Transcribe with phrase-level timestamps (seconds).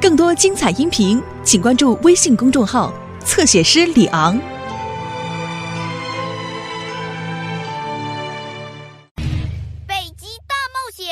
[0.00, 2.92] 更多精彩音频，请关注微信公众号
[3.24, 4.38] “侧写师李昂”。
[9.86, 11.06] 北极大冒险。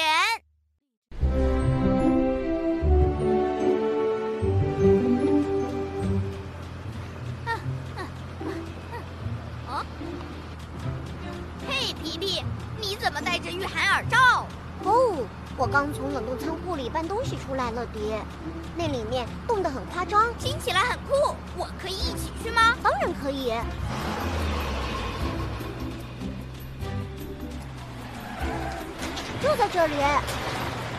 [9.68, 9.84] 哦，
[11.66, 12.44] 嘿，皮皮，
[12.80, 14.46] 你怎么戴着御寒耳罩？
[14.84, 15.24] 哦，
[15.56, 18.20] 我刚从冷冻仓库里搬东西出来了，爹。
[18.74, 22.74] 那里面冻得很夸张，听起来很酷，我可以一起去吗？
[22.82, 23.52] 当然可以。
[29.42, 29.94] 就在这里。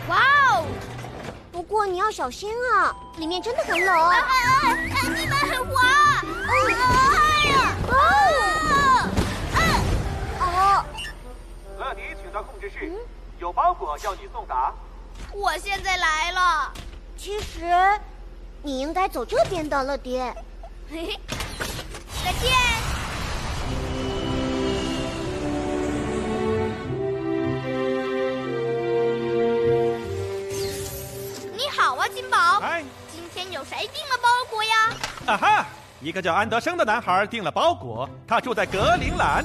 [0.08, 0.18] 哇
[0.50, 0.66] 哦！
[1.50, 4.08] 不过你要小心啊，里面真的很冷。
[4.10, 4.30] 哎哎
[4.70, 5.08] 哎！
[5.08, 6.22] 你们很滑！
[6.46, 7.74] 哎呀！
[7.88, 7.92] 哦！
[10.40, 10.84] 哦！
[11.78, 12.92] 乐迪，请到控制室，
[13.38, 14.72] 有包裹要你送达。
[15.32, 16.72] 我现在来了。
[17.16, 17.64] 其实，
[18.62, 20.18] 你应该走这边的，乐迪。
[20.90, 21.20] 嘿嘿，
[22.24, 22.50] 再见。
[31.52, 32.60] 你好啊，金宝。
[32.60, 34.90] 哎，今天有谁订了包裹呀？
[35.26, 35.66] 啊哈！
[36.00, 39.44] 一个叫安德生的男孩订了包裹，他住在格陵兰。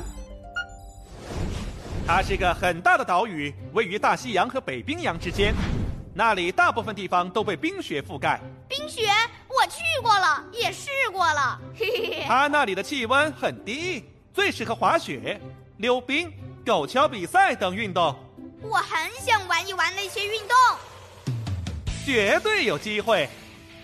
[2.11, 5.53] 它是个很大的岛屿，位于大西洋和北冰洋之间，
[6.11, 8.41] 那里大部分地方都被冰雪覆盖。
[8.67, 9.11] 冰雪，
[9.47, 11.61] 我去过了，也试过了。
[11.77, 12.25] 嘿嘿嘿。
[12.27, 15.39] 它那里的气温很低，最适合滑雪、
[15.77, 16.33] 溜冰、
[16.65, 18.17] 狗橇比赛等运动。
[18.63, 20.57] 我很想玩一玩那些运动。
[22.03, 23.29] 绝对有机会，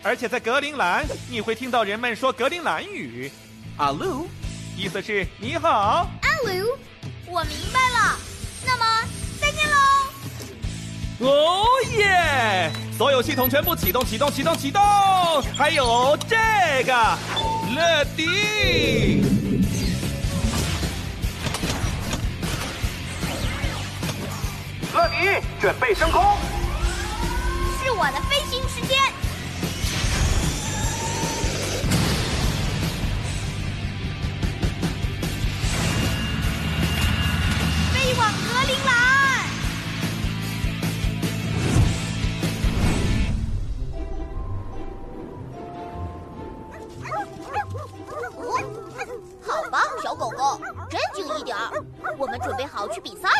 [0.02, 3.32] 而且在格陵兰，你会听到人们说格陵兰语，
[3.78, 4.28] 阿鲁，
[4.76, 6.10] 意思是你好。
[6.24, 6.76] 阿鲁，
[7.28, 8.18] 我明白了。
[8.66, 8.86] 那么，
[9.42, 9.76] 再见喽。
[11.20, 11.66] 哦
[11.98, 12.72] 耶！
[12.98, 14.82] 所有系统全部启动，启动，启动，启动！
[15.58, 16.36] 还有这
[16.86, 16.94] 个，
[17.76, 19.22] 乐迪。
[24.94, 26.22] 乐迪，准备升空。
[27.84, 29.25] 是我的飞行时间。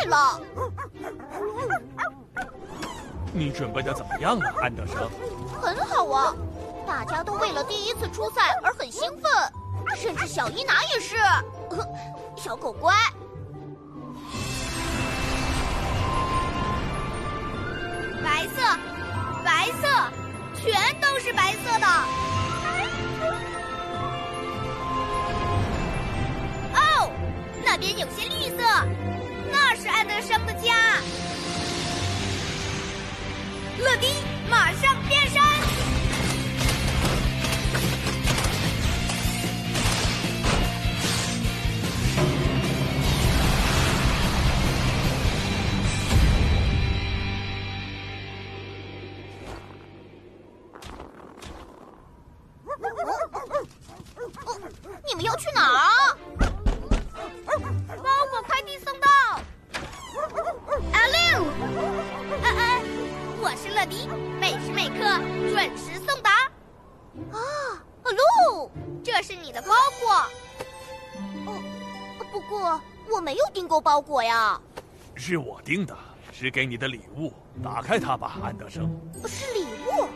[0.06, 0.40] 了。
[3.32, 5.10] 你准备的怎么样了，安德生？
[5.60, 6.34] 很好啊，
[6.86, 9.30] 大家都为了第一次出赛而很兴奋，
[9.96, 11.16] 甚至小伊拿也是。
[12.36, 12.94] 小狗乖，
[18.22, 18.62] 白色，
[19.44, 19.88] 白色，
[20.54, 21.86] 全都是白色的。
[26.74, 27.10] 哦，
[27.64, 28.62] 那边有些绿色，
[29.50, 30.74] 那是安德生的家。
[33.78, 34.06] 乐迪，
[34.48, 35.40] 马上变身！
[55.08, 55.95] 你们要去哪儿啊？
[62.42, 62.82] 安安，
[63.42, 64.08] 我是乐迪，
[64.40, 65.04] 每时每刻
[65.52, 66.50] 准时送达。
[67.32, 67.38] 啊，
[68.02, 68.70] 路，
[69.04, 69.68] 这是你的包
[70.00, 70.14] 裹。
[71.46, 71.62] 哦，
[72.32, 74.58] 不过我没有订购包裹呀。
[75.14, 75.94] 是我订的，
[76.32, 77.32] 是给你的礼物。
[77.62, 78.90] 打开它吧，安德生。
[79.26, 80.06] 是礼物。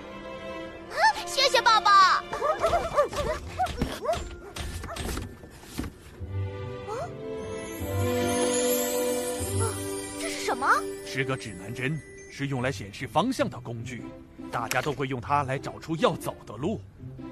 [11.10, 11.22] 什么？
[11.22, 12.00] 是个指南针，
[12.31, 14.04] 是用来显示方向的工具。
[14.53, 16.81] 大家都会用它来找出要走的路。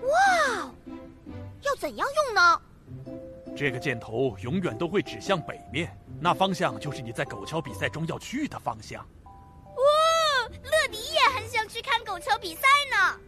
[0.02, 0.70] 哇，
[1.62, 2.60] 要怎样用呢？
[3.56, 9.00] 这个箭头永远都会指向北面，那方向就是你在狗桥比赛中要去的方向。
[9.24, 13.20] 哇，乐迪也很想去看狗桥比赛呢。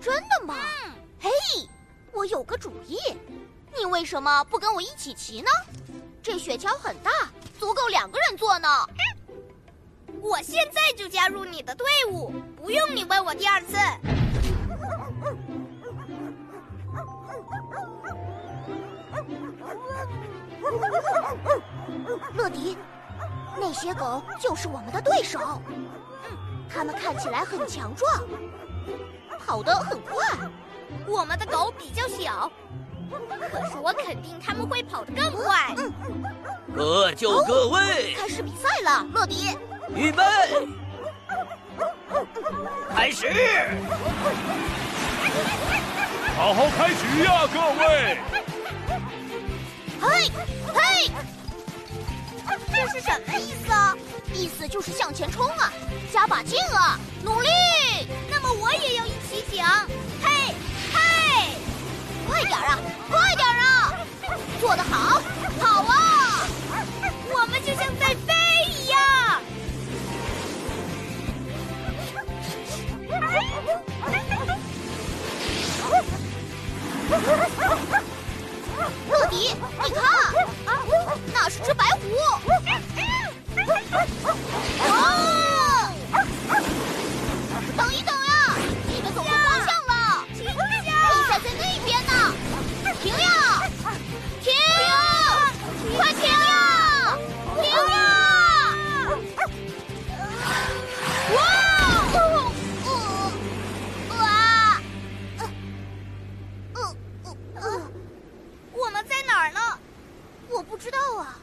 [0.00, 0.54] 真的吗？
[0.84, 1.30] 嗯，嘿，
[2.12, 2.98] 我有个主意，
[3.76, 5.48] 你为什么不跟我一起骑呢？
[6.22, 7.10] 这雪橇很大，
[7.58, 8.68] 足够两个人坐呢。
[10.22, 13.76] 我现在就加入你的队伍，不用你问我第二次。
[22.34, 22.76] 乐迪，
[23.58, 25.60] 那些狗就是我们的对手。
[26.68, 28.22] 它们看起来很强壮，
[29.44, 30.38] 跑得很快。
[31.06, 32.50] 我们的狗比较小，
[33.10, 35.74] 可是我肯定它们会跑得更快。
[36.74, 39.56] 各就各位，开始比赛了，乐迪。
[39.94, 40.22] 预备，
[42.94, 43.26] 开始！
[46.36, 48.18] 好好开局呀，各位！
[50.00, 50.30] 嘿，
[50.72, 51.10] 嘿，
[52.72, 53.96] 这是什么意思啊？
[54.32, 55.72] 意思就是向前冲啊，
[56.12, 57.48] 加把劲啊，努力！
[58.30, 59.86] 那么我也要一起讲，
[60.22, 60.54] 嘿，
[60.94, 60.98] 嘿，
[62.26, 62.78] 快点啊，
[63.10, 63.92] 快点啊！
[64.60, 65.20] 做得好，
[65.60, 66.46] 好啊！
[67.32, 68.14] 我们就像在
[110.90, 111.38] 知道啊。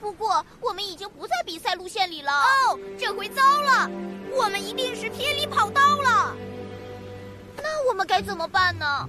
[0.00, 2.32] 不过我们已经不在比赛路线里了。
[2.32, 3.88] 哦，这回糟了，
[4.32, 6.34] 我们一定是偏离跑道了。
[7.56, 9.08] 那我们该怎么办呢？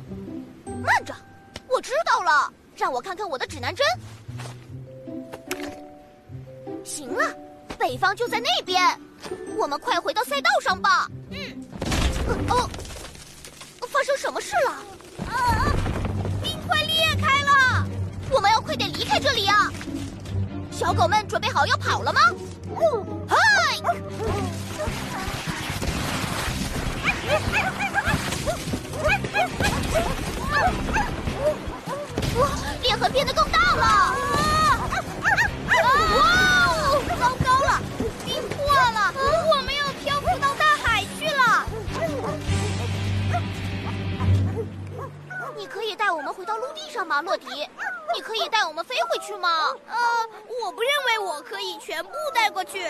[0.65, 1.13] 慢着，
[1.67, 3.85] 我知道了，让我看看我的指南针。
[6.83, 7.35] 行了，
[7.77, 8.99] 北方就在那边，
[9.57, 11.07] 我们快回到赛道上吧。
[11.29, 11.39] 嗯，
[12.27, 12.69] 呃哦，
[13.87, 14.71] 发生什么事了？
[14.71, 14.75] 啊，
[15.27, 15.78] 冰块裂开了，我们要
[18.69, 19.73] 快点离开这里啊！
[20.71, 22.19] 小狗们准备好要跑了吗？
[23.27, 23.35] 嗨！
[32.37, 32.47] 哇，
[32.83, 34.13] 裂痕变得更大了！
[35.73, 37.81] 哇哦，糟糕了，
[38.23, 39.11] 冰破了，
[39.49, 41.65] 我们要漂浮到大海去了。
[45.57, 47.47] 你可以带我们回到陆地上吗，洛迪？
[48.19, 49.47] 你可以带我们飞回去吗？
[49.87, 49.97] 呃，
[50.61, 52.85] 我不认为我可以全部带过去。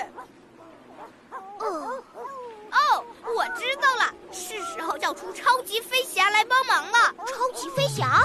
[1.60, 2.04] 哦，
[2.72, 3.06] 哦，
[3.36, 7.14] 我知道了，是时候叫出超级飞侠来帮忙了。
[7.28, 8.20] 超级飞侠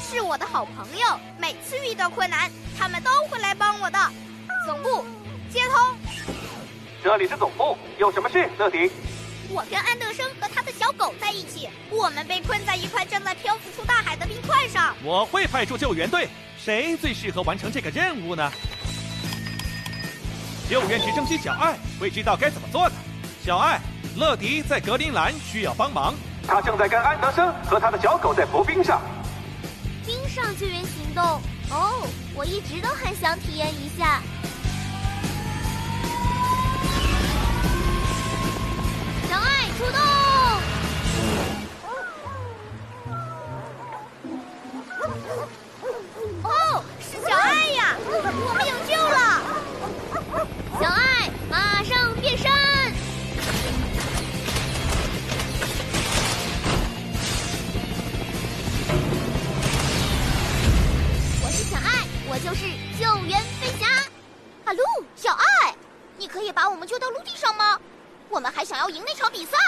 [0.00, 1.06] 是我的好朋友，
[1.38, 3.98] 每次遇到困难，他们都会来帮我的。
[4.66, 5.04] 总部
[5.52, 5.98] 接通，
[7.04, 8.90] 这里是总部，有什么事，乐迪？
[9.50, 14.05] 我跟安德生和他的小狗在一起，我们被困在一块正在漂浮出大海
[14.46, 14.94] 的冰块上。
[15.02, 16.28] 我会派出救援队，
[16.58, 18.50] 谁最适合完成这个任务呢？
[20.68, 22.94] 救援直升机小爱会知道该怎么做的。
[23.44, 23.80] 小爱，
[24.16, 26.14] 乐迪在格陵兰需要帮忙，
[26.46, 29.00] 他正在跟安德森和他的小狗在浮冰上。
[30.04, 31.24] 冰上救援行动
[31.70, 34.20] 哦，我一直都很想体验一下。
[68.96, 69.58] 赢那场比赛。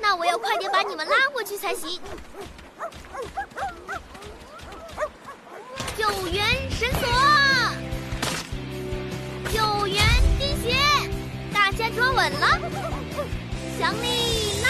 [0.00, 2.00] 那我要快点把你们拉过去才行。
[5.94, 7.06] 救援绳索，
[9.52, 10.02] 救援
[10.38, 10.74] 钉鞋，
[11.52, 12.58] 大家抓稳了，
[13.78, 14.68] 想你啦！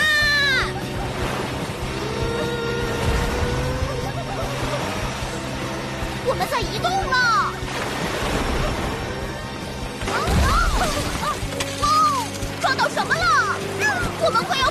[6.27, 7.34] 我们在移动了。
[14.25, 14.64] 我们快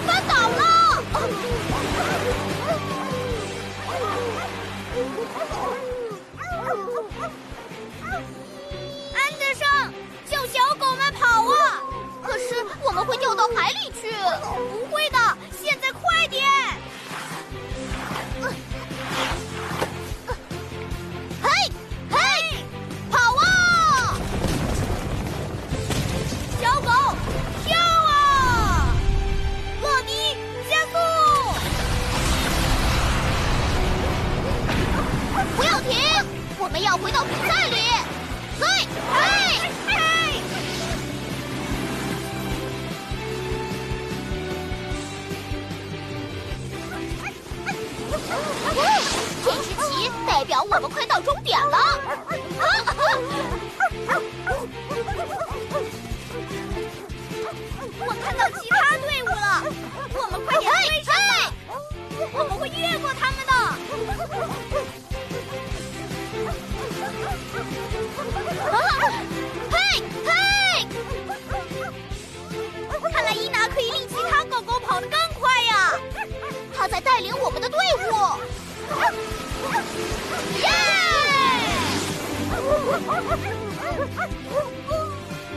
[50.61, 52.22] 我们快到终点了。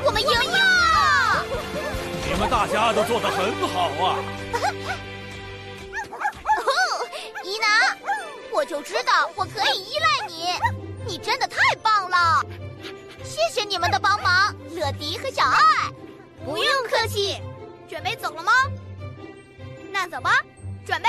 [0.05, 1.45] 我们赢了！
[2.27, 4.19] 你们大家都做得很好啊！
[6.65, 6.69] 哦，
[7.45, 7.97] 伊娜，
[8.53, 10.49] 我就知道我可以依赖你，
[11.07, 12.43] 你真的太棒了！
[13.23, 15.59] 谢谢你们的帮忙，乐迪和小爱。
[16.45, 17.41] 不用客气，
[17.89, 18.53] 准备走了吗？
[19.91, 20.41] 那走吧，
[20.87, 21.09] 准备，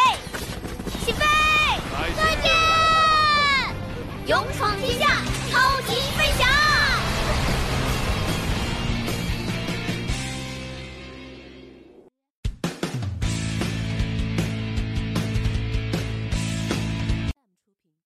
[4.28, 5.08] 勇闯天下
[5.50, 6.57] 超级飞侠